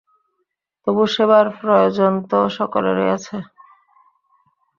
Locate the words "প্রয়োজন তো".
1.59-2.39